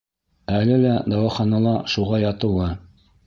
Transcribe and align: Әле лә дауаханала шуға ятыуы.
Әле 0.59 0.77
лә 0.83 0.93
дауаханала 1.13 1.75
шуға 1.97 2.21
ятыуы. 2.25 2.73